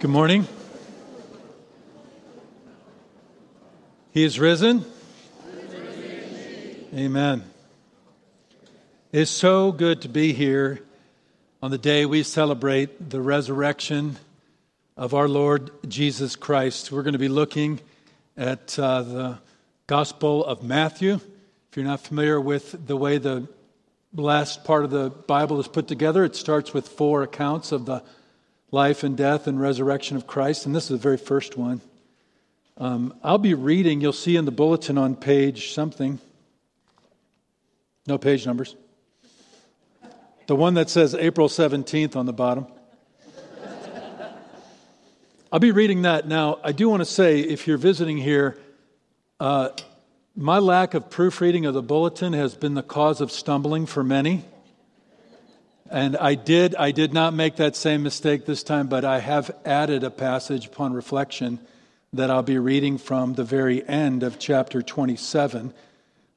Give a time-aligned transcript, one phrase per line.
[0.00, 0.48] Good morning.
[4.12, 4.86] He is risen.
[6.94, 7.44] Amen.
[9.12, 10.80] It's so good to be here
[11.62, 14.16] on the day we celebrate the resurrection
[14.96, 16.90] of our Lord Jesus Christ.
[16.90, 17.78] We're going to be looking
[18.38, 19.38] at uh, the
[19.86, 21.16] Gospel of Matthew.
[21.16, 23.46] If you're not familiar with the way the
[24.14, 28.02] last part of the Bible is put together, it starts with four accounts of the
[28.70, 31.80] life and death and resurrection of Christ, and this is the very first one.
[32.78, 36.18] Um, I'll be reading, you'll see in the bulletin on page something.
[38.06, 38.74] No page numbers.
[40.46, 42.66] The one that says April 17th on the bottom.
[45.52, 46.60] I'll be reading that now.
[46.62, 48.56] I do want to say, if you're visiting here,
[49.40, 49.70] uh,
[50.36, 54.44] my lack of proofreading of the bulletin has been the cause of stumbling for many.
[55.90, 59.50] And I did, I did not make that same mistake this time, but I have
[59.64, 61.58] added a passage upon reflection
[62.12, 65.74] that I'll be reading from the very end of chapter 27.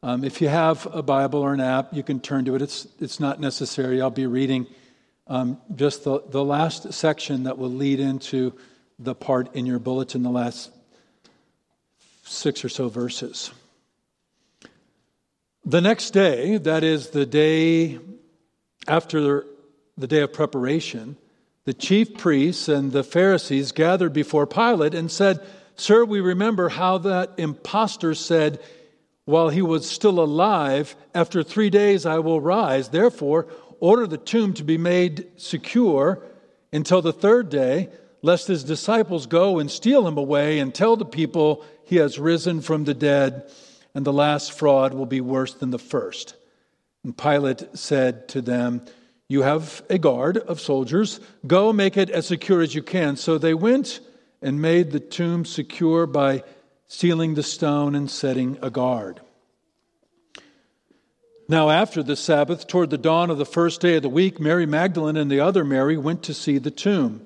[0.01, 2.63] Um, if you have a Bible or an app, you can turn to it.
[2.63, 4.01] It's, it's not necessary.
[4.01, 4.65] I'll be reading
[5.27, 8.53] um, just the, the last section that will lead into
[8.97, 10.71] the part in your bulletin, the last
[12.23, 13.51] six or so verses.
[15.63, 17.99] The next day, that is the day
[18.87, 19.45] after
[19.97, 21.17] the day of preparation,
[21.65, 25.39] the chief priests and the Pharisees gathered before Pilate and said,
[25.75, 28.59] Sir, we remember how that impostor said,
[29.25, 32.89] while he was still alive, After three days I will rise.
[32.89, 33.47] Therefore,
[33.79, 36.21] order the tomb to be made secure
[36.73, 37.89] until the third day,
[38.21, 42.61] lest his disciples go and steal him away and tell the people he has risen
[42.61, 43.49] from the dead,
[43.93, 46.35] and the last fraud will be worse than the first.
[47.03, 48.81] And Pilate said to them,
[49.27, 51.19] You have a guard of soldiers.
[51.45, 53.15] Go make it as secure as you can.
[53.17, 53.99] So they went
[54.41, 56.43] and made the tomb secure by
[56.87, 59.19] sealing the stone and setting a guard.
[61.49, 64.65] Now, after the Sabbath, toward the dawn of the first day of the week, Mary
[64.65, 67.25] Magdalene and the other Mary went to see the tomb.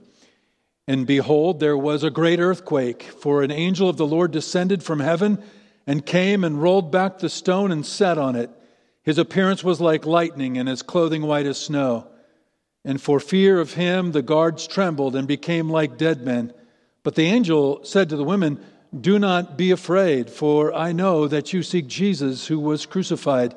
[0.88, 5.02] And behold, there was a great earthquake, for an angel of the Lord descended from
[5.02, 5.44] heaven
[5.86, 8.50] and came and rolled back the stone and sat on it.
[9.08, 12.08] His appearance was like lightning, and his clothing white as snow.
[12.84, 16.52] And for fear of him, the guards trembled and became like dead men.
[17.04, 18.60] But the angel said to the women,
[19.00, 23.56] Do not be afraid, for I know that you seek Jesus who was crucified.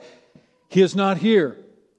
[0.68, 1.56] He is not here,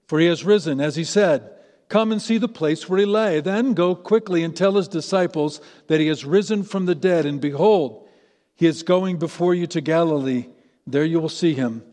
[0.07, 1.51] for he has risen, as he said.
[1.89, 3.41] Come and see the place where he lay.
[3.41, 7.41] Then go quickly and tell his disciples that he has risen from the dead, and
[7.41, 8.07] behold,
[8.55, 10.45] he is going before you to Galilee.
[10.87, 11.83] There you will see him.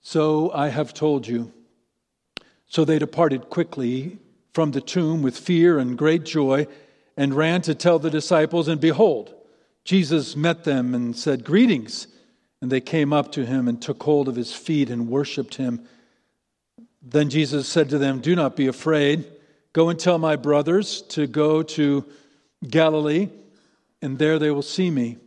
[0.00, 1.52] So I have told you.
[2.66, 4.18] So they departed quickly
[4.52, 6.66] from the tomb with fear and great joy
[7.16, 8.68] and ran to tell the disciples.
[8.68, 9.34] And behold,
[9.84, 12.06] Jesus met them and said, Greetings.
[12.60, 15.86] And they came up to him and took hold of his feet and worshiped him.
[17.00, 19.30] Then Jesus said to them, Do not be afraid.
[19.72, 22.04] Go and tell my brothers to go to
[22.68, 23.28] Galilee,
[24.02, 25.18] and there they will see me.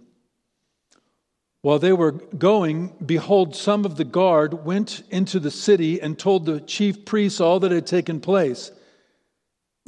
[1.61, 6.45] While they were going, behold, some of the guard went into the city and told
[6.45, 8.71] the chief priests all that had taken place.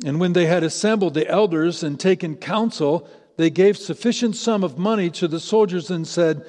[0.06, 4.78] And when they had assembled the elders and taken counsel, they gave sufficient sum of
[4.78, 6.45] money to the soldiers and said,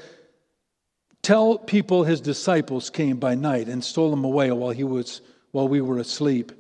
[1.22, 5.68] Tell people his disciples came by night and stole him away while he was while
[5.68, 6.52] we were asleep.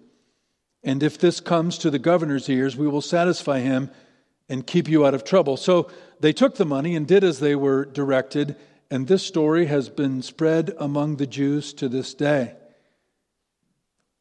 [0.82, 3.90] And if this comes to the governor's ears, we will satisfy him
[4.48, 5.56] and keep you out of trouble.
[5.56, 5.90] So
[6.20, 8.56] they took the money and did as they were directed,
[8.90, 12.54] and this story has been spread among the Jews to this day.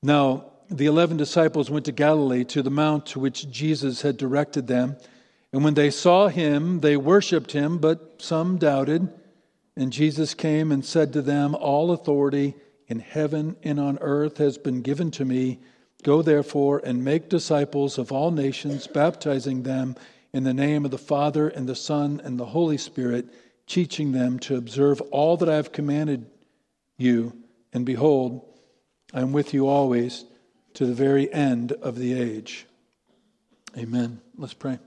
[0.02, 4.68] Now, the eleven disciples went to Galilee to the mount to which Jesus had directed
[4.68, 4.98] them.
[5.52, 9.10] And when they saw him, they worshiped him, but some doubted.
[9.76, 12.56] And Jesus came and said to them, All authority
[12.88, 15.60] in heaven and on earth has been given to me.
[16.04, 19.96] Go therefore and make disciples of all nations, baptizing them
[20.34, 23.28] in the name of the Father and the Son and the Holy Spirit,
[23.68, 26.26] teaching them to observe all that I have commanded
[26.98, 27.34] you.
[27.72, 28.46] And behold,
[29.14, 30.26] I am with you always
[30.74, 32.66] to the very end of the age.
[33.78, 34.22] Amen.
[34.38, 34.80] Let's pray.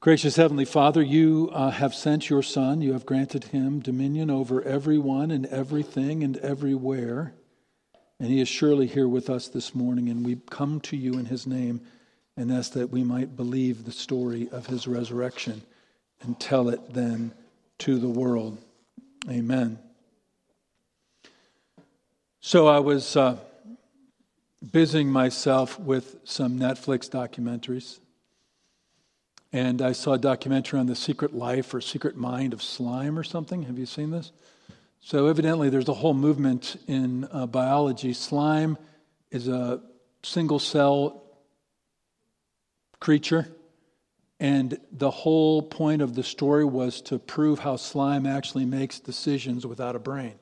[0.00, 2.82] Gracious Heavenly Father, you uh, have sent your Son.
[2.82, 7.32] You have granted him dominion over everyone and everything and everywhere.
[8.20, 11.26] And he is surely here with us this morning, and we come to you in
[11.26, 11.80] his name
[12.36, 15.62] and ask that we might believe the story of his resurrection
[16.22, 17.32] and tell it then
[17.78, 18.58] to the world.
[19.28, 19.78] Amen.
[22.40, 23.38] So I was uh,
[24.70, 27.98] busying myself with some Netflix documentaries.
[29.52, 33.22] And I saw a documentary on the secret life or secret mind of slime or
[33.22, 33.62] something.
[33.62, 34.32] Have you seen this?
[35.06, 38.14] So, evidently, there's a whole movement in uh, biology.
[38.14, 38.78] Slime
[39.30, 39.82] is a
[40.22, 41.22] single cell
[43.00, 43.54] creature.
[44.40, 49.66] And the whole point of the story was to prove how slime actually makes decisions
[49.66, 50.36] without a brain.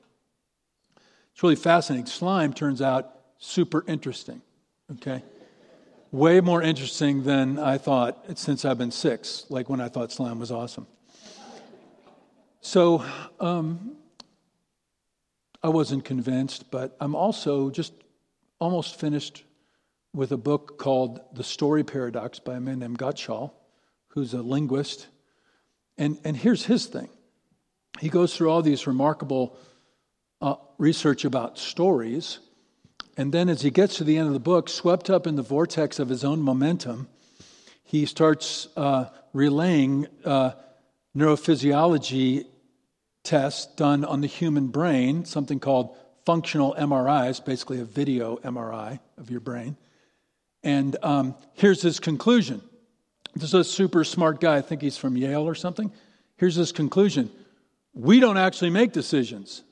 [1.33, 2.05] It's really fascinating.
[2.05, 4.41] Slime turns out super interesting,
[4.93, 5.23] okay?
[6.13, 10.39] way more interesting than I thought since I've been six, like when I thought slime
[10.39, 10.87] was awesome.
[12.61, 13.03] So
[13.41, 13.97] um,
[15.63, 17.93] I wasn't convinced, but I'm also just
[18.59, 19.43] almost finished
[20.13, 23.51] with a book called The Story Paradox by a man named Gottschall,
[24.09, 25.07] who's a linguist.
[25.97, 27.09] And, and here's his thing
[27.99, 29.57] he goes through all these remarkable
[30.41, 32.39] uh, research about stories
[33.15, 35.43] and then, as he gets to the end of the book, swept up in the
[35.43, 37.07] vortex of his own momentum,
[37.83, 40.51] he starts uh, relaying uh,
[41.15, 42.47] neurophysiology
[43.23, 49.31] tests done on the human brain, something called functional MRIs, basically a video MRI of
[49.31, 49.77] your brain.
[50.63, 52.61] And um, here's his conclusion.
[53.35, 54.57] This is a super smart guy.
[54.57, 55.91] I think he's from Yale or something.
[56.37, 57.31] Here's his conclusion
[57.93, 59.63] We don't actually make decisions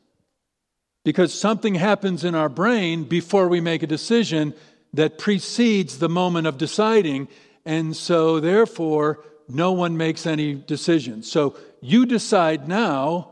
[1.03, 4.53] because something happens in our brain before we make a decision
[4.94, 7.27] that precedes the moment of deciding.
[7.65, 11.31] And so, therefore, no one makes any decisions.
[11.31, 13.31] So, you decide now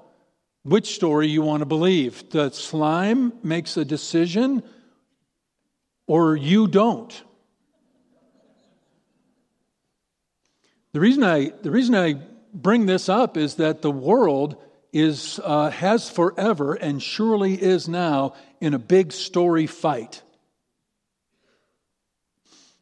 [0.64, 2.30] which story you want to believe.
[2.30, 4.64] The slime makes a decision,
[6.08, 7.24] or you don't.
[10.92, 12.16] The reason I, the reason I
[12.54, 14.56] bring this up is that the world
[14.92, 20.24] is, uh, has forever and surely is now in a big story fight.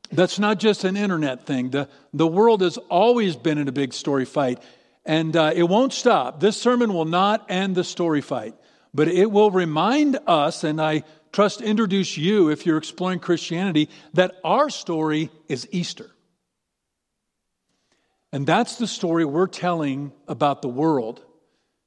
[0.09, 1.71] That's not just an internet thing.
[1.71, 4.63] The, the world has always been in a big story fight,
[5.07, 6.41] and uh, it won't stop.
[6.41, 8.53] This sermon will not end the story fight,
[8.93, 14.35] but it will remind us, and I trust introduce you, if you're exploring Christianity, that
[14.43, 16.11] our story is Easter.
[18.33, 21.23] And that's the story we're telling about the world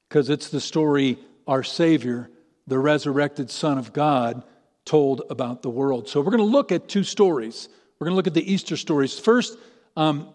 [0.09, 2.31] because it's the story our Savior,
[2.67, 4.43] the resurrected Son of God,
[4.87, 6.09] told about the world.
[6.09, 7.69] So we're going to look at two stories.
[7.99, 9.19] We're going to look at the Easter stories.
[9.19, 9.59] First,
[9.95, 10.33] um,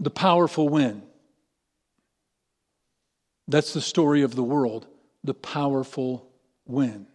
[0.00, 1.02] the powerful win.
[3.48, 4.86] That's the story of the world,
[5.22, 6.28] the powerful
[6.66, 7.06] win.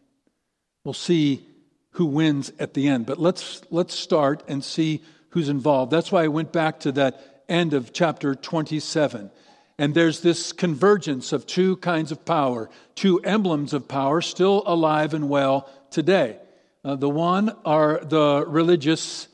[0.83, 1.45] We'll see
[1.91, 5.91] who wins at the end, but let's, let's start and see who's involved.
[5.91, 9.29] That's why I went back to that end of chapter 27.
[9.77, 15.13] And there's this convergence of two kinds of power, two emblems of power still alive
[15.13, 16.37] and well today.
[16.83, 19.27] Uh, the one are the religious,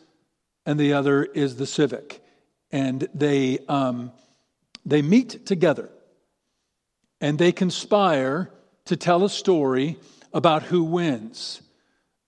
[0.66, 2.24] and the other is the civic.
[2.72, 4.12] And they, um,
[4.86, 5.90] they meet together
[7.22, 8.52] and they conspire
[8.86, 9.98] to tell a story
[10.34, 11.62] about who wins,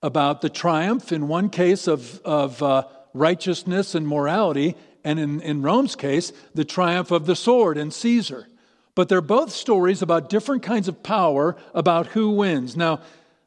[0.02, 2.84] about the triumph, in one case, of, of uh,
[3.14, 8.48] righteousness and morality, and in, in Rome's case, the triumph of the sword and Caesar.
[8.96, 12.76] But they're both stories about different kinds of power, about who wins.
[12.76, 13.02] Now,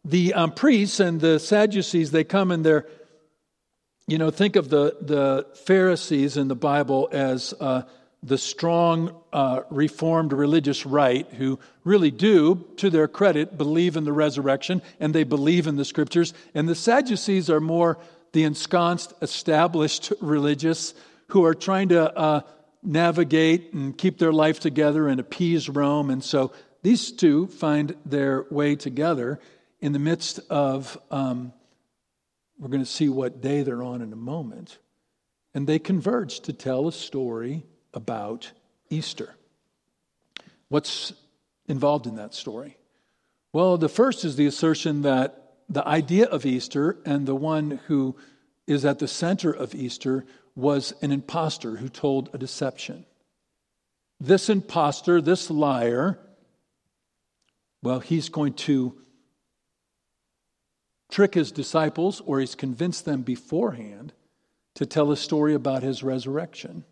[0.04, 2.86] the um, priests and the Sadducees, they come and they're,
[4.12, 7.85] you know, think of the, the Pharisees in the Bible as uh,
[8.23, 14.12] the strong, uh, reformed religious right who really do, to their credit, believe in the
[14.12, 16.35] resurrection and they believe in the scriptures.
[16.52, 17.97] And the Sadducees are more
[18.33, 20.92] the ensconced, established religious
[21.28, 22.40] who are trying to uh,
[22.83, 26.11] navigate and keep their life together and appease Rome.
[26.11, 26.52] And so
[26.83, 29.40] these two find their way together
[29.81, 31.54] in the midst of, um,
[32.62, 34.78] we're going to see what day they're on in a moment.
[35.52, 38.52] And they converge to tell a story about
[38.88, 39.35] Easter.
[40.69, 41.12] What's
[41.66, 42.76] involved in that story?
[43.52, 48.14] Well, the first is the assertion that the idea of Easter and the one who
[48.69, 53.04] is at the center of Easter was an impostor who told a deception.
[54.21, 56.16] This impostor, this liar,
[57.83, 58.97] well, he's going to
[61.12, 64.12] trick his disciples, or he's convinced them beforehand
[64.75, 66.85] to tell a story about his resurrection.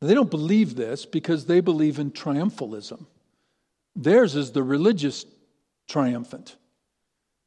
[0.00, 3.06] They don't believe this because they believe in triumphalism.
[3.96, 5.26] Theirs is the religious
[5.88, 6.54] triumphant.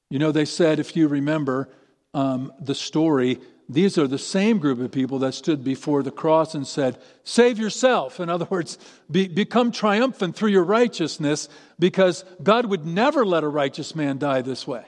[0.09, 1.69] You know, they said, if you remember
[2.13, 3.39] um, the story,
[3.73, 7.59] these are the same group of people that stood before the cross and said, Save
[7.59, 8.19] yourself.
[8.19, 8.77] In other words,
[9.09, 11.47] be, become triumphant through your righteousness
[11.79, 14.85] because God would never let a righteous man die this way.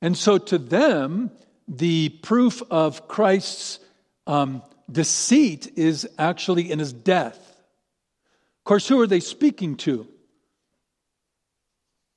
[0.00, 1.30] And so to them,
[1.68, 3.78] the proof of Christ's
[4.26, 7.38] um, deceit is actually in his death.
[7.38, 10.08] Of course, who are they speaking to?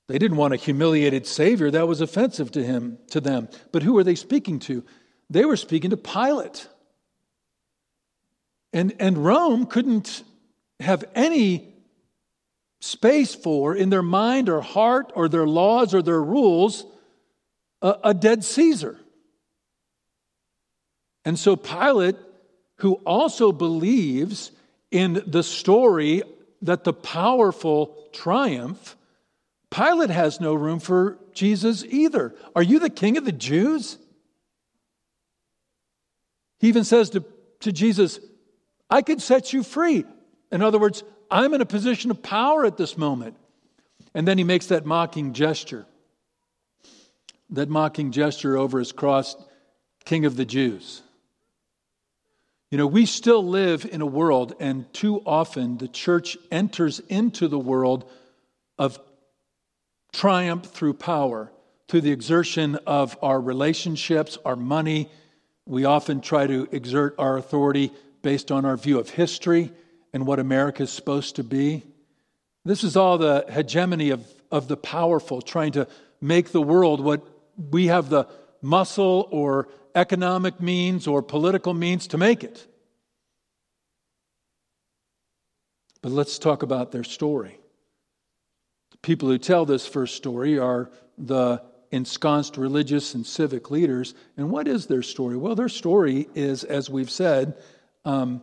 [0.07, 1.71] They didn't want a humiliated Savior.
[1.71, 3.49] That was offensive to him, to them.
[3.71, 4.83] But who are they speaking to?
[5.29, 6.67] They were speaking to Pilate.
[8.71, 10.23] And, and Rome couldn't
[10.79, 11.73] have any
[12.81, 16.85] space for, in their mind or heart or their laws or their rules,
[17.81, 18.99] a, a dead Caesar.
[21.23, 22.17] And so Pilate,
[22.77, 24.51] who also believes
[24.91, 26.21] in the story
[26.61, 28.95] that the powerful triumph,
[29.75, 32.33] Pilate has no room for Jesus either.
[32.55, 33.97] Are you the king of the Jews?
[36.59, 37.25] He even says to,
[37.59, 38.19] to Jesus,
[38.89, 40.05] I could set you free.
[40.49, 43.35] In other words, I'm in a position of power at this moment.
[44.13, 45.85] And then he makes that mocking gesture.
[47.49, 49.35] That mocking gesture over his cross,
[50.05, 51.01] King of the Jews.
[52.71, 57.49] You know, we still live in a world, and too often the church enters into
[57.49, 58.09] the world
[58.77, 58.99] of
[60.15, 61.51] triumph through power,
[61.89, 65.09] through the exertion of our relationships, our money.
[65.65, 67.91] We often try to exert our authority
[68.21, 69.71] based on our view of history
[70.13, 71.83] and what America is supposed to be.
[72.63, 75.87] This is all the hegemony of, of the powerful, trying to
[76.21, 77.21] make the world what
[77.71, 78.25] we have the
[78.61, 82.65] muscle or economic means or political means to make it.
[86.01, 87.59] But let's talk about their story.
[89.05, 94.15] People who tell this first story are the ensconced religious and civic leaders.
[94.35, 95.37] And what is their story?
[95.37, 97.53] Well, their story is, as we've said,
[98.03, 98.41] um,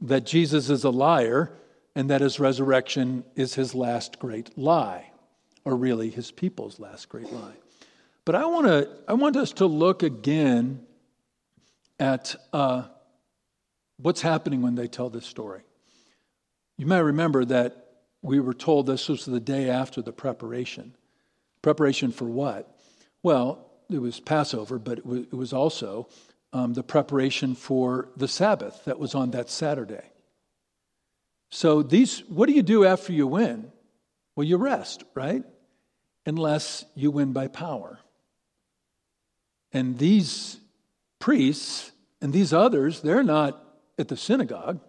[0.00, 1.52] that Jesus is a liar
[1.94, 5.10] and that his resurrection is his last great lie,
[5.66, 7.56] or really his people's last great lie.
[8.24, 10.86] But I, wanna, I want us to look again
[12.00, 12.84] at uh,
[13.98, 15.64] what's happening when they tell this story.
[16.78, 17.87] You might remember that
[18.28, 20.94] we were told this was the day after the preparation.
[21.62, 22.78] Preparation for what?
[23.22, 26.08] Well, it was Passover, but it was also
[26.52, 30.04] um, the preparation for the Sabbath that was on that Saturday.
[31.50, 33.72] So, these, what do you do after you win?
[34.36, 35.42] Well, you rest, right?
[36.26, 37.98] Unless you win by power.
[39.72, 40.58] And these
[41.18, 43.64] priests and these others, they're not
[43.98, 44.80] at the synagogue.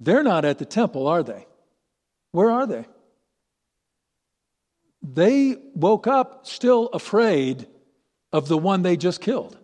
[0.00, 1.46] They're not at the temple, are they?
[2.34, 2.84] Where are they?
[5.00, 7.68] They woke up still afraid
[8.32, 9.56] of the one they just killed.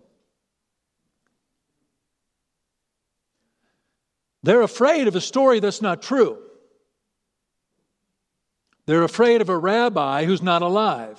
[4.45, 6.39] They're afraid of a story that's not true.
[8.87, 11.19] They're afraid of a rabbi who's not alive.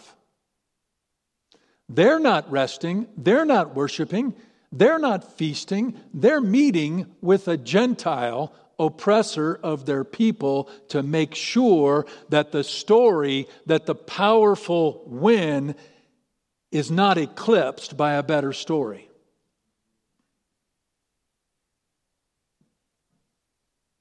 [1.89, 3.08] They're not resting.
[3.17, 4.36] They're not worshiping.
[4.72, 6.00] They're not feasting.
[6.13, 8.53] They're meeting with a Gentile
[8.85, 15.75] oppressor of their people to make sure that the story, that the powerful win,
[16.71, 19.07] is not eclipsed by a better story.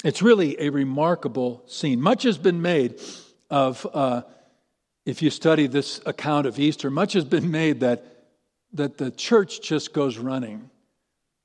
[0.03, 2.01] It's really a remarkable scene.
[2.01, 3.01] Much has been made
[3.51, 4.23] of, uh,
[5.05, 8.05] if you study this account of Easter, much has been made that,
[8.73, 10.71] that the church just goes running.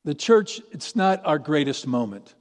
[0.05, 2.33] The church, it's not our greatest moment.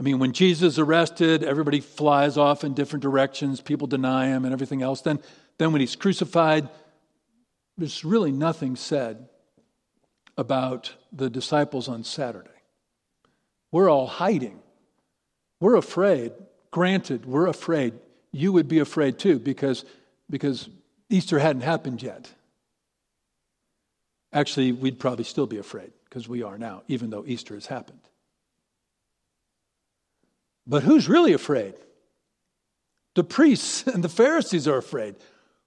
[0.00, 4.44] I mean, when Jesus is arrested, everybody flies off in different directions, people deny him
[4.44, 5.00] and everything else.
[5.00, 5.18] Then,
[5.58, 6.68] then when he's crucified,
[7.76, 9.28] there's really nothing said
[10.36, 12.50] about the disciples on Saturday.
[13.72, 14.60] We're all hiding.
[15.60, 16.32] We're afraid.
[16.70, 17.94] Granted, we're afraid.
[18.30, 19.84] You would be afraid too because,
[20.30, 20.68] because
[21.10, 22.32] Easter hadn't happened yet.
[24.32, 28.07] Actually, we'd probably still be afraid because we are now, even though Easter has happened.
[30.68, 31.74] But who's really afraid?
[33.14, 35.16] The priests and the Pharisees are afraid.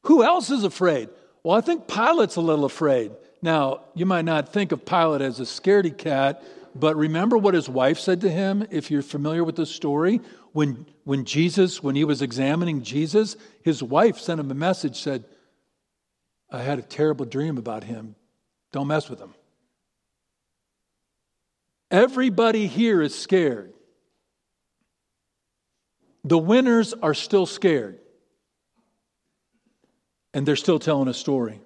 [0.04, 1.10] Who else is afraid?
[1.44, 3.12] Well, I think Pilate's a little afraid.
[3.42, 6.44] Now, you might not think of Pilate as a scaredy cat
[6.74, 10.22] but remember what his wife said to him, if you're familiar with the story?
[10.54, 15.26] When, when Jesus, when he was examining Jesus, his wife sent him a message, said,
[16.50, 18.16] I had a terrible dream about him.
[18.72, 19.34] Don't mess with him.
[21.90, 23.74] Everybody here is scared.
[26.24, 28.00] The winners are still scared.
[30.34, 31.60] And they're still telling a story.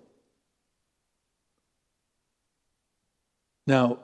[3.67, 3.99] Now,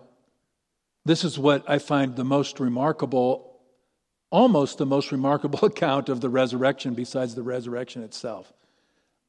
[1.06, 3.60] this is what I find the most remarkable,
[4.30, 8.52] almost the most remarkable account of the resurrection, besides the resurrection itself.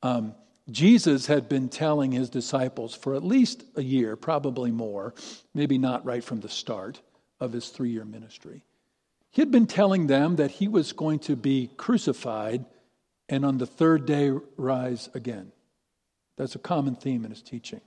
[0.02, 0.34] Um,
[0.70, 5.14] Jesus had been telling his disciples for at least a year, probably more,
[5.54, 7.00] maybe not right from the start
[7.40, 8.62] of his three year ministry.
[9.32, 12.66] He had been telling them that he was going to be crucified
[13.28, 15.52] and on the third day rise again.
[16.36, 17.80] That's a common theme in his teaching.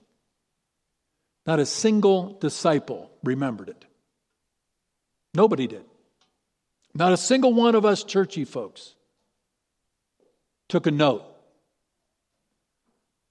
[1.46, 3.84] Not a single disciple remembered it.
[5.34, 5.84] Nobody did.
[6.94, 8.94] Not a single one of us churchy folks
[10.68, 11.24] took a note.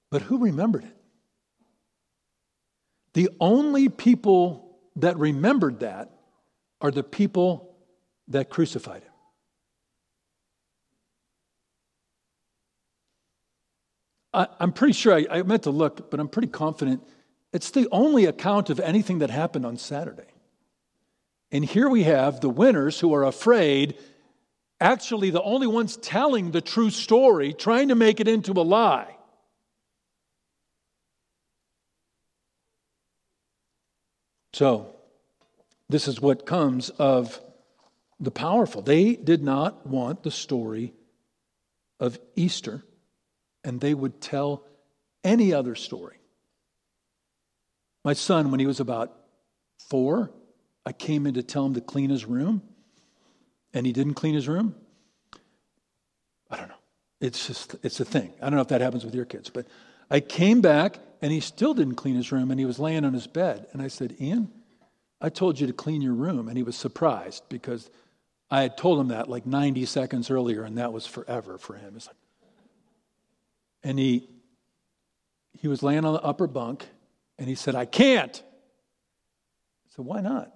[0.09, 0.95] But who remembered it?
[3.13, 6.11] The only people that remembered that
[6.79, 7.74] are the people
[8.27, 9.11] that crucified him.
[14.33, 17.01] I, am pretty sure, I, I meant to look, but I'm pretty confident
[17.53, 20.27] it's the only account of anything that happened on Saturday.
[21.53, 23.97] And here we have the winners who are afraid,
[24.81, 29.15] actually, the only ones telling the true story, trying to make it into a lie.
[34.51, 34.95] So,
[35.87, 37.39] this is what comes of
[38.19, 38.81] the powerful.
[38.81, 40.93] They did not want the story
[41.99, 42.83] of Easter,
[43.63, 44.63] and they would tell
[45.23, 46.17] any other story.
[48.03, 49.11] My son, when he was about
[49.89, 50.31] four,
[50.85, 52.61] I came in to tell him to clean his room,
[53.73, 54.75] and he didn't clean his room.
[56.49, 56.75] I don't know.
[57.19, 58.33] It's just, it's a thing.
[58.41, 59.65] I don't know if that happens with your kids, but
[60.11, 63.13] I came back and he still didn't clean his room and he was laying on
[63.13, 63.67] his bed.
[63.73, 64.51] And I said, Ian,
[65.19, 66.47] I told you to clean your room.
[66.47, 67.89] And he was surprised because
[68.49, 71.95] I had told him that like 90 seconds earlier and that was forever for him.
[71.95, 72.15] Like,
[73.83, 74.29] and he,
[75.59, 76.87] he was laying on the upper bunk
[77.37, 78.35] and he said, I can't.
[78.35, 80.51] I said, Why not?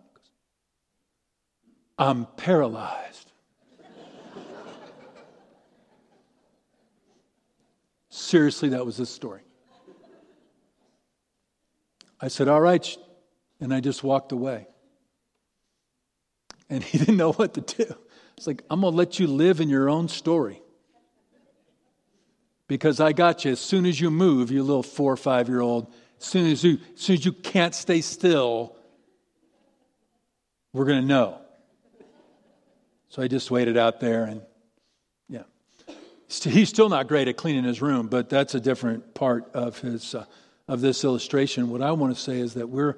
[1.98, 3.32] I'm paralyzed.
[8.10, 9.42] Seriously, that was his story.
[12.22, 12.98] I said, All right.
[13.60, 14.68] And I just walked away.
[16.70, 17.96] And he didn't know what to do.
[18.38, 20.62] It's like, I'm going to let you live in your own story.
[22.68, 23.52] Because I got you.
[23.52, 26.64] As soon as you move, you little four or five year old, as soon as
[26.64, 28.76] you, as soon as you can't stay still,
[30.72, 31.42] we're going to know.
[33.10, 34.42] So I just waited out there and
[35.28, 35.44] yeah.
[36.28, 40.14] He's still not great at cleaning his room, but that's a different part of his
[40.14, 40.26] uh,
[40.68, 41.72] of this illustration.
[41.72, 42.96] What I want to say is that we're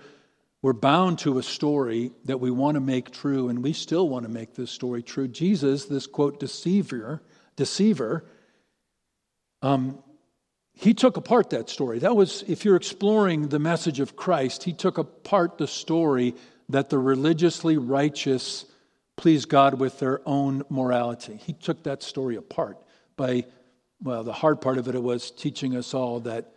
[0.61, 4.25] we're bound to a story that we want to make true, and we still want
[4.25, 5.27] to make this story true.
[5.27, 7.21] Jesus, this quote deceiver,
[7.55, 8.25] deceiver,
[9.61, 9.97] um,
[10.73, 11.99] he took apart that story.
[11.99, 16.35] That was, if you're exploring the message of Christ, he took apart the story
[16.69, 18.65] that the religiously righteous
[19.17, 21.35] please God with their own morality.
[21.35, 22.77] He took that story apart
[23.17, 23.45] by,
[24.01, 26.51] well, the hard part of it was teaching us all that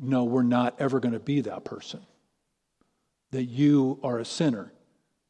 [0.00, 2.00] no, we're not ever going to be that person.
[3.32, 4.72] That you are a sinner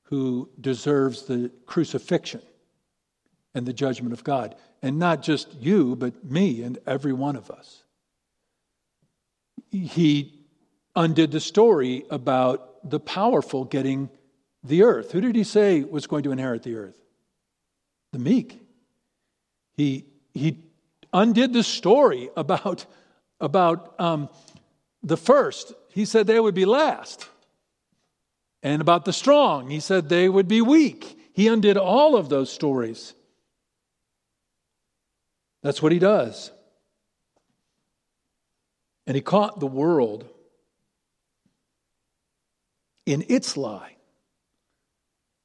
[0.04, 2.42] who deserves the crucifixion
[3.54, 4.54] and the judgment of God.
[4.82, 7.82] And not just you, but me and every one of us.
[9.70, 10.38] He
[10.94, 14.10] undid the story about the powerful getting
[14.62, 15.12] the earth.
[15.12, 16.98] Who did he say was going to inherit the earth?
[18.12, 18.60] The meek.
[19.76, 20.58] He, he
[21.12, 22.86] undid the story about,
[23.40, 24.28] about um,
[25.02, 25.72] the first.
[25.88, 27.28] He said they would be last.
[28.62, 31.18] And about the strong, he said they would be weak.
[31.32, 33.14] He undid all of those stories.
[35.62, 36.50] That's what he does.
[39.06, 40.28] And he caught the world
[43.04, 43.96] in its lie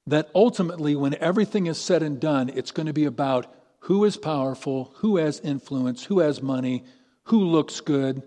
[0.05, 4.15] that ultimately, when everything is said and done, it's going to be about who is
[4.15, 6.83] powerful, who has influence, who has money,
[7.23, 8.23] who looks good,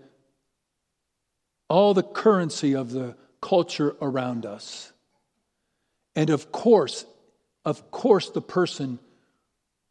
[1.69, 4.91] all the currency of the culture around us.
[6.15, 7.05] And of course,
[7.65, 8.99] of course, the person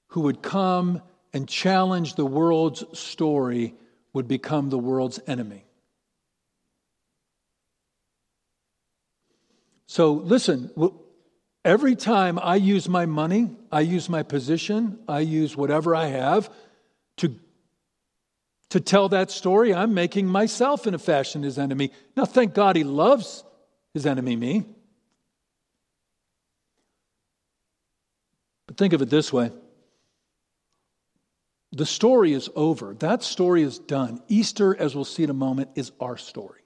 [0.09, 3.75] who would come and challenge the world's story
[4.13, 5.65] would become the world's enemy.
[9.87, 10.71] So, listen,
[11.65, 16.51] Every time I use my money, I use my position, I use whatever I have
[17.19, 17.35] to,
[18.71, 21.91] to tell that story, I'm making myself in a fashion his enemy.
[22.17, 23.45] Now, thank God he loves
[23.95, 24.67] his enemy, me.
[28.67, 29.51] But think of it this way
[31.73, 32.95] the story is over.
[32.95, 34.21] That story is done.
[34.29, 36.63] Easter, as we'll see in a moment, is our story.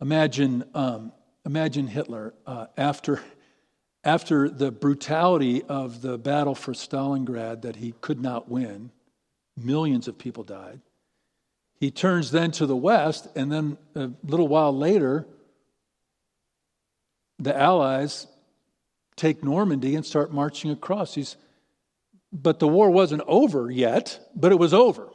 [0.00, 1.12] Imagine um,
[1.44, 3.20] Imagine Hitler uh, after,
[4.04, 8.92] after the brutality of the battle for Stalingrad that he could not win,
[9.56, 10.80] Millions of people died.
[11.78, 15.26] He turns then to the west, and then a little while later,
[17.38, 18.28] the Allies
[19.16, 21.14] take Normandy and start marching across.
[21.14, 21.36] He's,
[22.32, 25.08] but the war wasn't over yet, but it was over.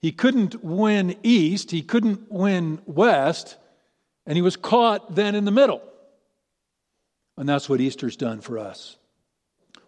[0.00, 3.56] He couldn't win east, he couldn't win west,
[4.26, 5.82] and he was caught then in the middle.
[7.36, 8.96] And that's what Easter's done for us.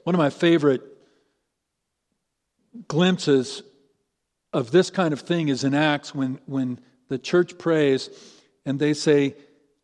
[0.03, 0.83] One of my favorite
[2.89, 3.62] glimpses
[4.53, 8.11] of this kind of thing is in Acts when, when the church prays
[8.65, 9.35] and they say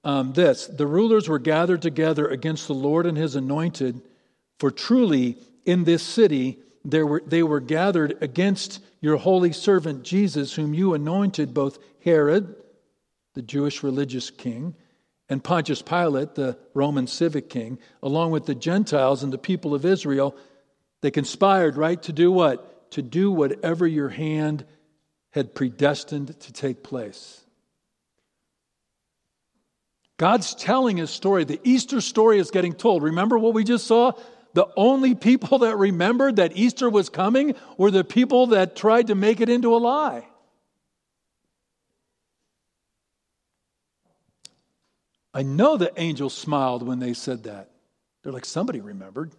[0.04, 4.00] um, this The rulers were gathered together against the Lord and his anointed,
[4.58, 10.54] for truly in this city there were, they were gathered against your holy servant Jesus,
[10.54, 12.54] whom you anointed, both Herod,
[13.34, 14.74] the Jewish religious king,
[15.28, 19.84] and Pontius Pilate, the Roman civic king, along with the Gentiles and the people of
[19.84, 20.36] Israel.
[21.00, 22.71] They conspired, right, to do what?
[22.92, 24.64] To do whatever your hand
[25.30, 27.42] had predestined to take place.
[30.18, 31.44] God's telling his story.
[31.44, 33.02] The Easter story is getting told.
[33.02, 34.12] Remember what we just saw?
[34.54, 39.14] The only people that remembered that Easter was coming were the people that tried to
[39.14, 40.28] make it into a lie.
[45.32, 47.70] I know the angels smiled when they said that.
[48.22, 49.32] They're like, somebody remembered.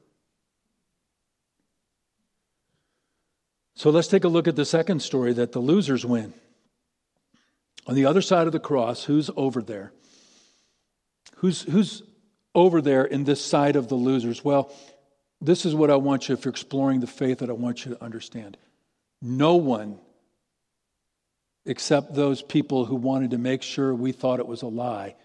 [3.76, 6.34] So let's take a look at the second story that the losers win.
[7.88, 9.92] On the other side of the cross, who's over there?
[11.38, 12.04] Who's, who's
[12.56, 14.44] over there in this side of the losers?
[14.44, 14.72] Well,
[15.42, 17.96] this is what I want you, if you're exploring the faith, that I want you
[17.96, 18.58] to understand.
[19.22, 20.00] No one,
[21.66, 25.16] except those people who wanted to make sure we thought it was a lie,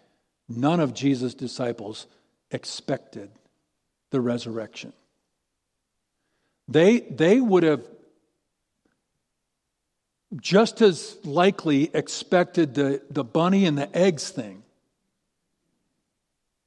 [0.49, 2.07] none of Jesus' disciples
[2.51, 3.31] expected
[4.11, 4.93] the resurrection.
[6.67, 7.87] They, they would have
[10.37, 14.62] just as likely expected the, the bunny and the eggs thing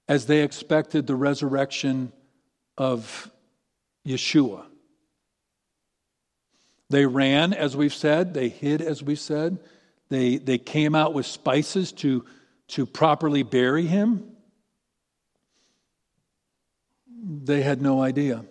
[0.08, 2.12] as they expected the resurrection
[2.78, 3.30] of
[4.06, 4.66] Yeshua.
[6.90, 9.60] They ran, as we've said, they hid, as we said,
[10.10, 12.26] they, they came out with spices to,
[12.70, 14.36] to properly bury him.
[17.24, 18.44] They had no idea.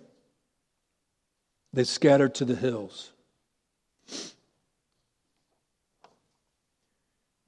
[1.73, 3.11] They scattered to the hills.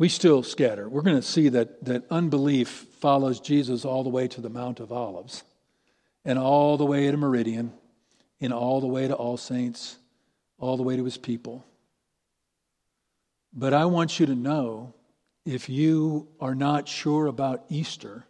[0.04, 0.90] We still scatter.
[0.90, 2.68] We're going to see that, that unbelief
[3.00, 5.46] follows Jesus all the way to the Mount of Olives,
[6.26, 7.72] and all the way to Meridian,
[8.42, 9.96] and all the way to All Saints,
[10.60, 11.66] all the way to his people.
[13.54, 14.94] But I want you to know
[15.46, 18.26] if you are not sure about Easter,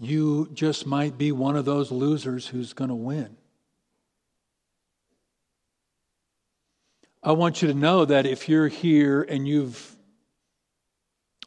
[0.00, 3.36] you just might be one of those losers who's going to win.
[7.26, 9.96] I want you to know that if you're here and you've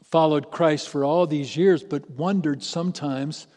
[0.04, 3.48] followed Christ for all these years, but wondered sometimes,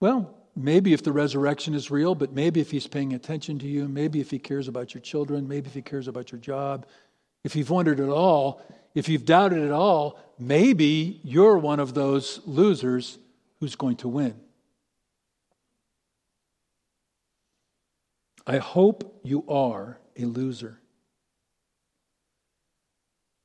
[0.00, 3.88] well, maybe if the resurrection is real, but maybe if he's paying attention to you,
[3.88, 6.84] maybe if he cares about your children, maybe if he cares about your job,
[7.42, 8.60] if you've wondered at all,
[8.94, 13.16] if you've doubted at all, maybe you're one of those losers
[13.60, 14.38] who's going to win.
[18.46, 20.81] I hope you are a loser.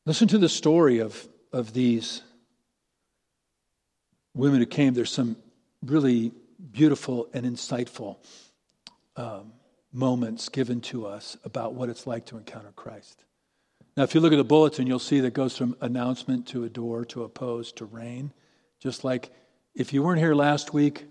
[0.08, 2.22] Listen to the story of, of these
[4.34, 4.94] women who came.
[4.94, 5.36] There's some
[5.86, 6.32] really
[6.72, 8.16] beautiful and insightful
[9.18, 9.52] um,
[9.92, 13.26] moments given to us about what it's like to encounter Christ.
[13.98, 17.04] Now, if you look at the bulletin, you'll see that goes from announcement to adore
[17.04, 18.32] to oppose to reign.
[18.80, 19.30] Just like
[19.76, 21.04] if you weren't here last week,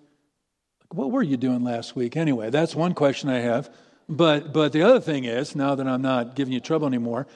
[0.88, 2.16] what were you doing last week?
[2.16, 3.68] Anyway, that's one question I have.
[4.08, 7.26] But, but the other thing is, now that I'm not giving you trouble anymore,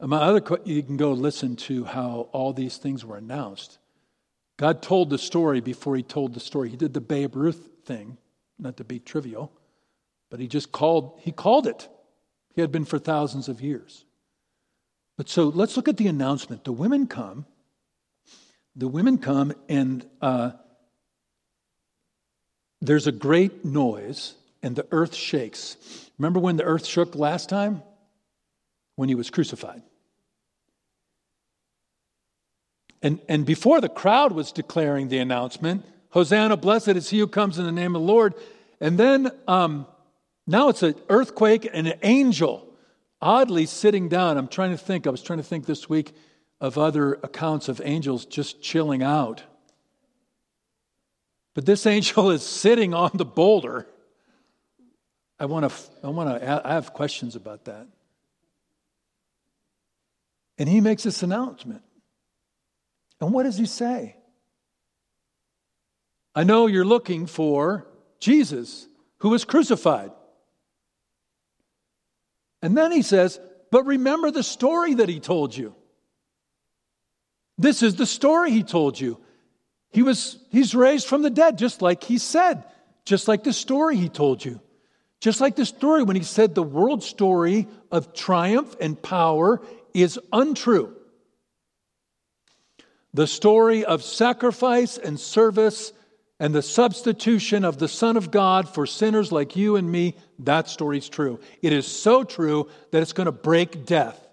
[0.00, 3.78] my other, you can go listen to how all these things were announced.
[4.56, 6.68] God told the story before he told the story.
[6.68, 8.16] He did the Babe Ruth thing,
[8.58, 9.52] not to be trivial,
[10.30, 11.88] but he just called, he called it.
[12.54, 14.04] He had been for thousands of years.
[15.16, 16.64] But so let's look at the announcement.
[16.64, 17.46] The women come.
[18.76, 20.52] The women come, and uh,
[22.80, 25.76] there's a great noise, and the earth shakes.
[26.18, 27.82] Remember when the earth shook last time?
[28.98, 29.80] When he was crucified.
[33.00, 37.60] And, and before the crowd was declaring the announcement, Hosanna, blessed is he who comes
[37.60, 38.34] in the name of the Lord.
[38.80, 39.86] And then um,
[40.48, 42.68] now it's an earthquake and an angel
[43.22, 44.36] oddly sitting down.
[44.36, 46.12] I'm trying to think, I was trying to think this week
[46.60, 49.44] of other accounts of angels just chilling out.
[51.54, 53.86] But this angel is sitting on the boulder
[55.40, 57.86] I want to, I want to, I have questions about that.
[60.58, 61.82] And he makes this announcement.
[63.20, 64.16] And what does he say?
[66.34, 67.86] I know you're looking for
[68.20, 68.86] Jesus,
[69.18, 70.10] who was crucified.
[72.62, 73.40] And then he says,
[73.70, 75.74] But remember the story that he told you.
[77.56, 79.18] This is the story he told you.
[79.90, 82.64] He was, he's raised from the dead, just like he said,
[83.04, 84.60] just like the story he told you.
[85.20, 89.60] Just like the story when he said the world story of triumph and power
[89.94, 90.94] is untrue.
[93.14, 95.92] The story of sacrifice and service
[96.40, 100.68] and the substitution of the Son of God for sinners like you and me, that
[100.68, 101.40] story's true.
[101.62, 104.24] It is so true that it's going to break death.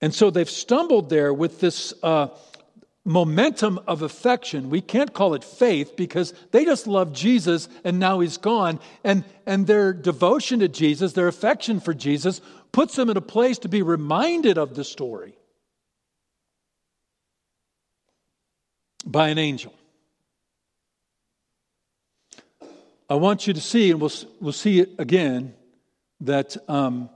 [0.00, 2.28] And so they've stumbled there with this uh,
[3.06, 4.68] momentum of affection.
[4.68, 8.80] We can't call it faith because they just love Jesus and now he's gone.
[9.04, 12.40] And, and their devotion to Jesus, their affection for Jesus,
[12.72, 15.34] puts them in a place to be reminded of the story
[19.06, 19.72] by an angel.
[23.08, 25.54] I want you to see, and we'll, we'll see it again,
[26.22, 27.08] that um,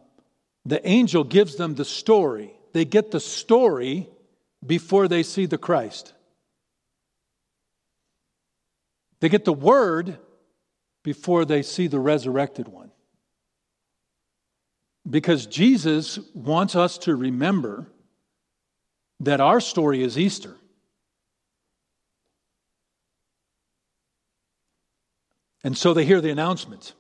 [0.64, 4.09] the angel gives them the story they get the story
[4.64, 6.12] before they see the Christ.
[9.20, 10.18] They get the word
[11.03, 12.90] before they see the resurrected one.
[15.09, 17.87] Because Jesus wants us to remember
[19.20, 20.57] that our story is Easter.
[25.62, 26.94] And so they hear the announcement.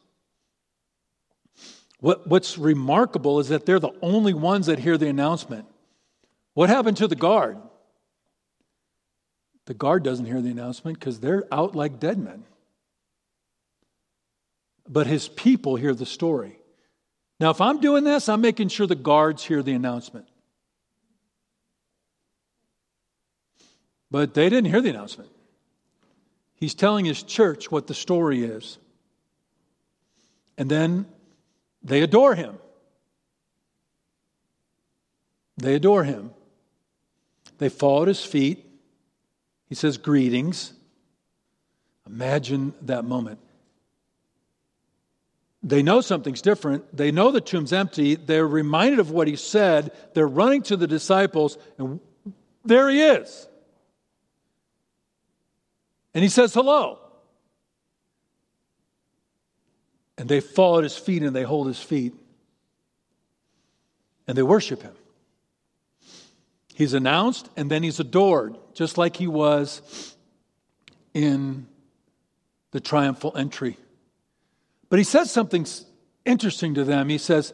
[2.00, 5.66] What, what's remarkable is that they're the only ones that hear the announcement.
[6.60, 7.56] What happened to the guard?
[9.64, 12.44] The guard doesn't hear the announcement because they're out like dead men.
[14.86, 16.58] But his people hear the story.
[17.40, 20.28] Now, if I'm doing this, I'm making sure the guards hear the announcement.
[24.10, 25.30] But they didn't hear the announcement.
[26.56, 28.76] He's telling his church what the story is.
[30.58, 31.06] And then
[31.82, 32.58] they adore him.
[35.56, 36.32] They adore him.
[37.60, 38.66] They fall at his feet.
[39.68, 40.72] He says, Greetings.
[42.06, 43.38] Imagine that moment.
[45.62, 46.96] They know something's different.
[46.96, 48.14] They know the tomb's empty.
[48.14, 49.92] They're reminded of what he said.
[50.14, 52.00] They're running to the disciples, and
[52.64, 53.46] there he is.
[56.14, 56.98] And he says, Hello.
[60.16, 62.14] And they fall at his feet and they hold his feet
[64.26, 64.94] and they worship him.
[66.74, 70.16] He's announced and then he's adored, just like he was
[71.12, 71.66] in
[72.70, 73.76] the triumphal entry.
[74.88, 75.66] But he says something
[76.24, 77.08] interesting to them.
[77.08, 77.52] He says,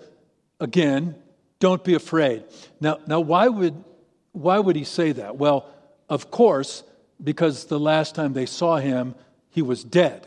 [0.60, 1.16] again,
[1.58, 2.44] don't be afraid.
[2.80, 3.82] Now, now why, would,
[4.32, 5.36] why would he say that?
[5.36, 5.68] Well,
[6.08, 6.82] of course,
[7.22, 9.14] because the last time they saw him,
[9.50, 10.26] he was dead.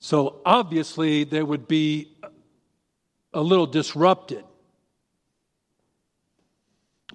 [0.00, 2.16] So obviously, they would be
[3.34, 4.44] a little disrupted.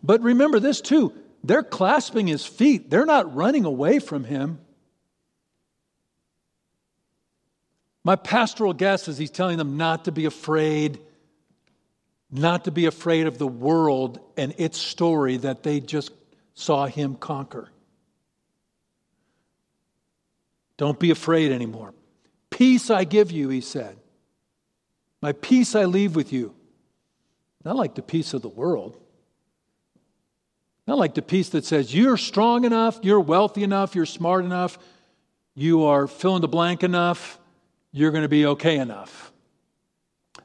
[0.03, 1.13] But remember this too
[1.43, 4.59] they're clasping his feet, they're not running away from him.
[8.05, 10.99] My pastoral guess is he's telling them not to be afraid,
[12.29, 16.11] not to be afraid of the world and its story that they just
[16.53, 17.69] saw him conquer.
[20.75, 21.93] Don't be afraid anymore.
[22.49, 23.97] Peace I give you, he said.
[25.21, 26.53] My peace I leave with you.
[27.63, 28.97] Not like the peace of the world.
[30.85, 34.77] Not like the peace that says you're strong enough, you're wealthy enough, you're smart enough,
[35.55, 37.39] you are fill in the blank enough,
[37.91, 39.31] you're going to be okay enough.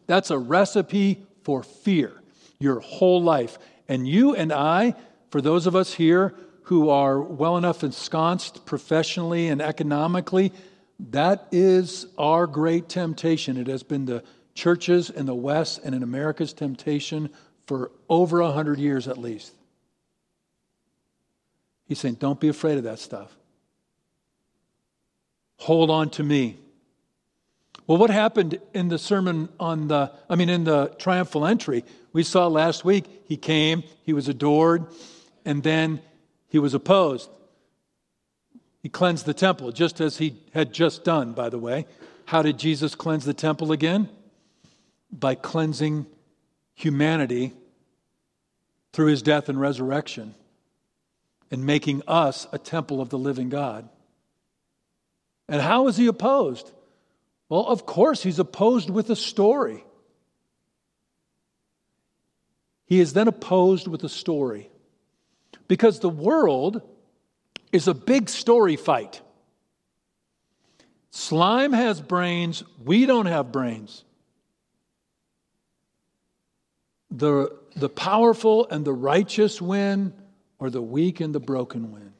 [0.06, 2.12] That's a recipe for fear
[2.60, 3.58] your whole life.
[3.88, 4.94] And you and I,
[5.30, 10.52] for those of us here who are well enough ensconced professionally and economically,
[11.10, 13.56] that is our great temptation.
[13.56, 14.22] It has been the
[14.54, 17.30] churches in the West and in America's temptation
[17.66, 19.54] for over a hundred years at least.
[21.88, 23.34] He's saying, don't be afraid of that stuff.
[25.56, 26.58] Hold on to me.
[27.86, 31.84] Well, what happened in the sermon on the, I mean, in the triumphal entry?
[32.12, 34.86] We saw last week, he came, he was adored,
[35.46, 36.02] and then
[36.48, 37.30] he was opposed.
[38.82, 41.86] He cleansed the temple, just as he had just done, by the way.
[42.26, 44.10] How did Jesus cleanse the temple again?
[45.10, 46.04] By cleansing
[46.74, 47.54] humanity
[48.92, 50.34] through his death and resurrection.
[51.50, 53.88] And making us a temple of the living God.
[55.48, 56.70] And how is he opposed?
[57.48, 59.84] Well, of course, he's opposed with a story.
[62.84, 64.70] He is then opposed with a story.
[65.66, 66.82] Because the world
[67.72, 69.20] is a big story fight.
[71.10, 74.04] Slime has brains, we don't have brains.
[77.10, 80.12] The, the powerful and the righteous win,
[80.58, 82.12] or the weak and the broken win.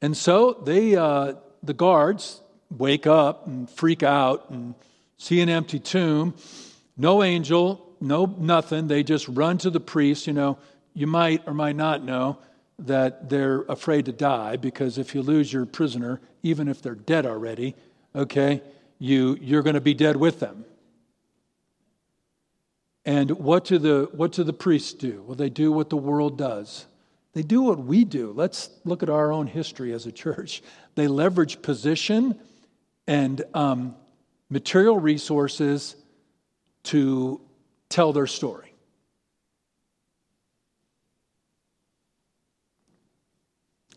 [0.00, 4.74] And so they, uh, the guards wake up and freak out and
[5.16, 6.34] see an empty tomb,
[6.96, 8.88] no angel, no nothing.
[8.88, 10.26] They just run to the priest.
[10.26, 10.58] You know,
[10.94, 12.38] you might or might not know
[12.80, 17.24] that they're afraid to die because if you lose your prisoner, even if they're dead
[17.26, 17.76] already,
[18.14, 18.60] okay,
[18.98, 20.64] you, you're going to be dead with them.
[23.04, 25.24] And what do the what do the priests do?
[25.26, 26.86] Well, they do what the world does.
[27.32, 28.32] They do what we do.
[28.32, 30.62] Let's look at our own history as a church.
[30.94, 32.38] They leverage position
[33.06, 33.96] and um,
[34.50, 35.96] material resources
[36.82, 37.40] to
[37.88, 38.74] tell their story.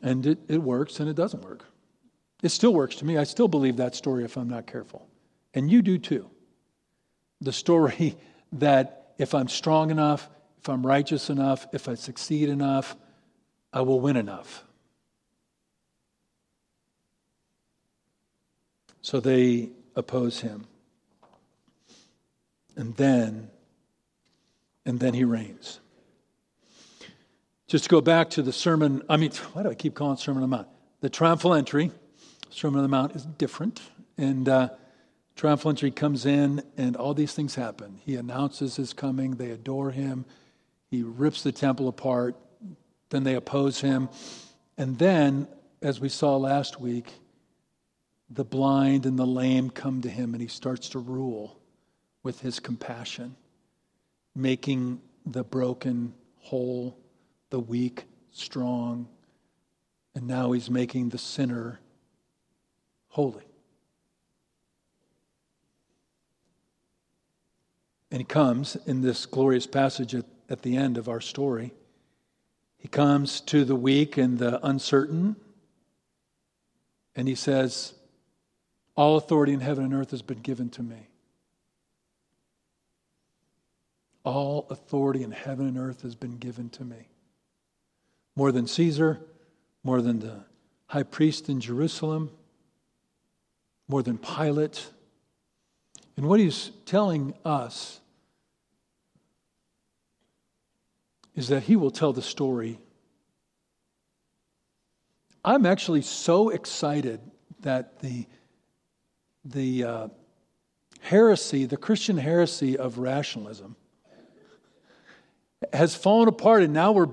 [0.02, 1.66] And it, it works and it doesn't work.
[2.42, 3.18] It still works to me.
[3.18, 5.06] I still believe that story if I'm not careful.
[5.54, 6.30] And you do too.
[7.42, 8.16] The story
[8.54, 10.30] that if I'm strong enough,
[10.60, 12.96] if I'm righteous enough, if I succeed enough,
[13.72, 14.64] I will win enough.
[19.02, 20.66] So they oppose him.
[22.76, 23.50] And then,
[24.86, 25.80] and then he reigns.
[27.68, 30.44] Just to go back to the Sermon, I mean, why do I keep calling Sermon
[30.44, 30.68] on the Mount?
[31.02, 31.92] The triumphal entry,
[32.50, 33.82] Sermon on the Mount, is different.
[34.18, 34.70] And uh,
[35.36, 38.00] triumphal entry comes in, and all these things happen.
[38.06, 40.26] He announces his coming, they adore him,
[40.90, 42.36] he rips the temple apart,
[43.10, 44.10] then they oppose him.
[44.78, 45.48] And then,
[45.82, 47.14] as we saw last week,
[48.30, 51.60] the blind and the lame come to him and he starts to rule
[52.24, 53.36] with his compassion,
[54.36, 56.98] making the broken whole,
[57.50, 59.08] the weak strong,
[60.16, 61.80] and now he's making the sinner
[63.10, 63.44] holy.
[68.16, 71.74] And he comes in this glorious passage at, at the end of our story.
[72.78, 75.36] He comes to the weak and the uncertain,
[77.14, 77.94] and he says,
[78.96, 81.10] All authority in heaven and earth has been given to me.
[84.24, 87.10] All authority in heaven and earth has been given to me.
[88.38, 89.20] More than Caesar,
[89.84, 90.46] more than the
[90.88, 92.32] high priest in Jerusalem,
[93.90, 94.88] more than Pilate.
[96.16, 98.00] And what he's telling us
[101.36, 102.80] is that he will tell the story.
[105.44, 107.20] I'm actually so excited
[107.62, 108.26] that the,
[109.44, 110.08] the uh,
[111.02, 113.76] heresy, the Christian heresy of rationalism,
[115.74, 117.10] has fallen apart, and now we're,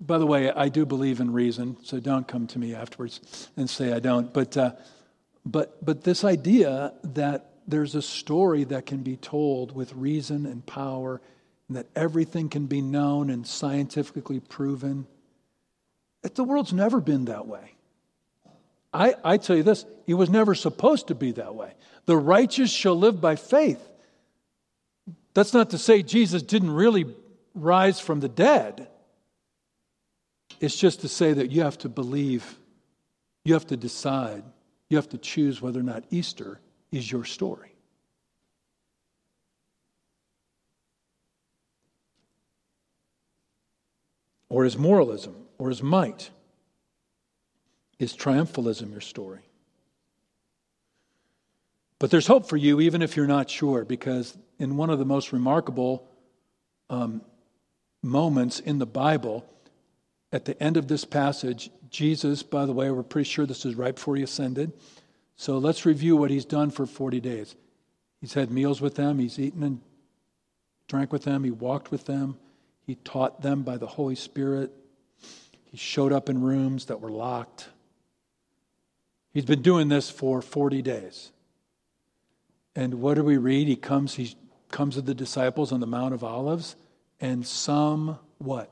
[0.00, 3.68] by the way, I do believe in reason, so don't come to me afterwards and
[3.68, 4.32] say I don't.
[4.32, 4.72] But, uh,
[5.44, 10.64] but, but this idea that there's a story that can be told with reason and
[10.66, 11.20] power
[11.72, 15.06] and that everything can be known and scientifically proven.
[16.34, 17.76] The world's never been that way.
[18.92, 21.72] I, I tell you this, it was never supposed to be that way.
[22.04, 23.80] The righteous shall live by faith.
[25.32, 27.06] That's not to say Jesus didn't really
[27.54, 28.86] rise from the dead.
[30.60, 32.58] It's just to say that you have to believe,
[33.46, 34.44] you have to decide,
[34.90, 37.71] you have to choose whether or not Easter is your story.
[44.52, 45.34] Or is moralism?
[45.56, 46.28] Or is might?
[47.98, 49.40] Is triumphalism your story?
[51.98, 55.06] But there's hope for you, even if you're not sure, because in one of the
[55.06, 56.06] most remarkable
[56.90, 57.22] um,
[58.02, 59.42] moments in the Bible,
[60.32, 63.74] at the end of this passage, Jesus, by the way, we're pretty sure this is
[63.74, 64.74] right before he ascended.
[65.34, 67.56] So let's review what he's done for 40 days.
[68.20, 69.80] He's had meals with them, he's eaten and
[70.88, 72.36] drank with them, he walked with them,
[72.92, 74.70] he taught them by the Holy Spirit.
[75.64, 77.70] He showed up in rooms that were locked.
[79.32, 81.32] He's been doing this for 40 days.
[82.76, 83.66] And what do we read?
[83.66, 84.36] He comes, he
[84.70, 86.76] comes to the disciples on the Mount of Olives,
[87.18, 88.70] and some what?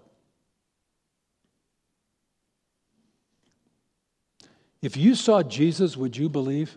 [4.83, 6.77] If you saw Jesus, would you believe?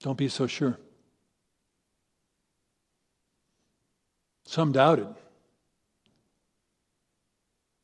[0.00, 0.76] Don't be so sure.
[4.48, 5.14] Some doubted.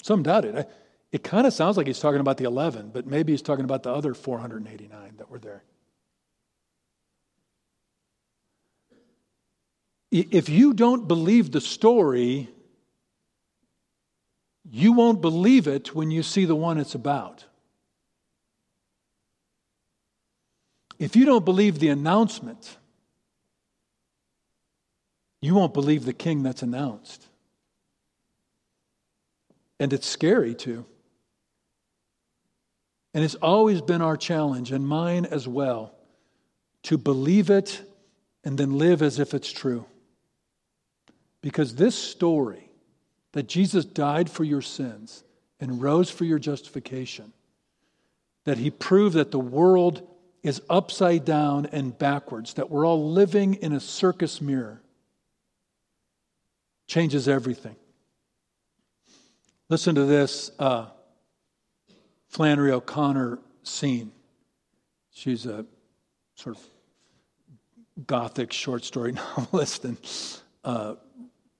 [0.03, 0.67] Some doubted.
[1.13, 3.83] It kind of sounds like he's talking about the 11, but maybe he's talking about
[3.83, 5.63] the other 489 that were there.
[10.11, 12.49] If you don't believe the story,
[14.71, 17.45] you won't believe it when you see the one it's about.
[20.99, 22.79] If you don't believe the announcement,
[25.45, 27.27] you won't believe the king that's announced.
[29.79, 30.87] And it's scary too.
[33.13, 35.95] And it's always been our challenge, and mine as well,
[36.85, 37.81] to believe it
[38.43, 39.87] and then live as if it's true.
[41.43, 42.69] Because this story
[43.33, 45.25] that Jesus died for your sins
[45.61, 47.33] and rose for your justification,
[48.45, 50.09] that he proved that the world
[50.43, 54.81] is upside down and backwards, that we're all living in a circus mirror,
[56.87, 57.77] changes everything.
[59.69, 60.87] Listen to this uh,
[62.29, 64.13] Flannery O'Connor scene.
[65.11, 65.65] She's a
[66.35, 69.99] sort of gothic short story novelist and
[70.65, 70.95] uh,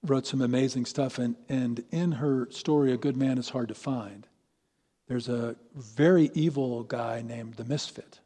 [0.03, 1.19] wrote some amazing stuff.
[1.19, 4.27] And, and in her story, A Good Man is Hard to Find,
[5.07, 8.21] there's a very evil guy named the Misfit.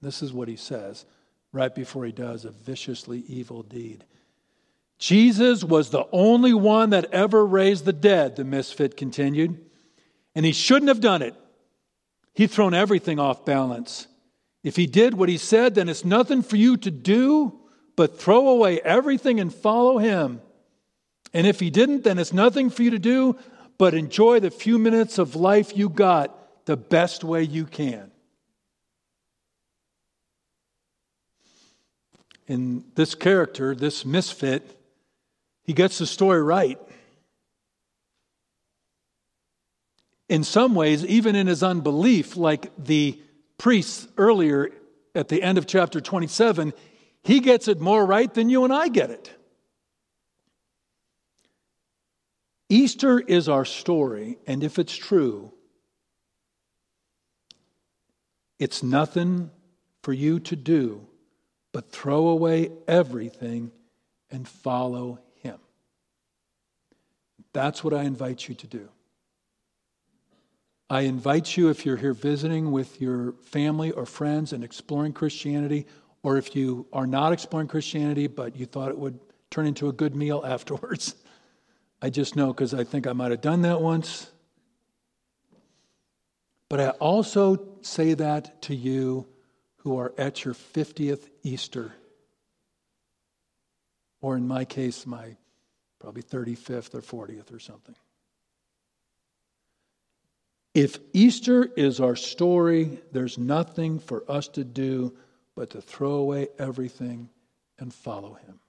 [0.00, 1.04] This is what he says
[1.52, 4.04] right before he does a viciously evil deed.
[4.98, 9.64] Jesus was the only one that ever raised the dead, the misfit continued.
[10.34, 11.34] And he shouldn't have done it.
[12.34, 14.08] He'd thrown everything off balance.
[14.62, 17.58] If he did what he said, then it's nothing for you to do
[17.96, 20.40] but throw away everything and follow him.
[21.32, 23.36] And if he didn't, then it's nothing for you to do
[23.76, 28.10] but enjoy the few minutes of life you got the best way you can.
[32.46, 34.77] In this character, this misfit,
[35.68, 36.78] he gets the story right.
[40.30, 43.20] In some ways, even in his unbelief, like the
[43.58, 44.70] priests earlier
[45.14, 46.72] at the end of chapter 27,
[47.22, 49.30] he gets it more right than you and I get it.
[52.70, 55.52] Easter is our story, and if it's true,
[58.58, 59.50] it's nothing
[60.02, 61.06] for you to do
[61.72, 63.70] but throw away everything
[64.30, 65.18] and follow
[67.58, 68.88] that's what I invite you to do.
[70.88, 75.84] I invite you, if you're here visiting with your family or friends and exploring Christianity,
[76.22, 79.18] or if you are not exploring Christianity but you thought it would
[79.50, 81.16] turn into a good meal afterwards.
[82.00, 84.30] I just know because I think I might have done that once.
[86.68, 89.26] But I also say that to you
[89.78, 91.92] who are at your 50th Easter,
[94.20, 95.36] or in my case, my
[95.98, 97.94] probably 35th or 40th or something.
[100.74, 105.16] If Easter is our story, there's nothing for us to do
[105.56, 107.30] but to throw away everything
[107.78, 108.60] and follow Him.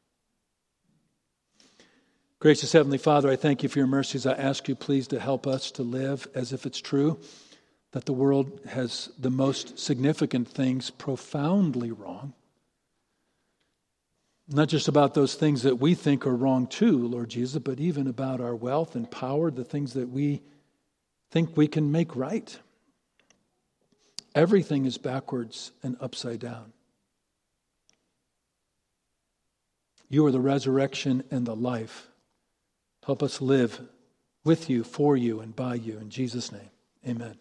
[2.40, 4.26] Gracious Heavenly Father, I thank you for your mercies.
[4.26, 7.20] I ask you, please, to help us to live as if it's true
[7.92, 12.34] that the world has the most significant things profoundly wrong
[14.50, 18.08] not just about those things that we think are wrong too, Lord Jesus, but even
[18.08, 20.42] about our wealth and power, the things that we
[21.32, 22.58] think we can make right.
[24.36, 26.74] Everything is backwards and upside down.
[30.10, 32.08] You are the resurrection and the life.
[33.06, 33.82] Help us live
[34.44, 35.98] with you, for you, and by you.
[36.00, 36.70] In Jesus' name,
[37.08, 37.40] amen.